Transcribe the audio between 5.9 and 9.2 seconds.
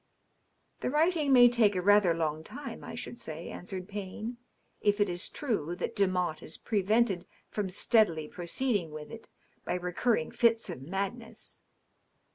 Demotte is prevented from steadily proceed ing with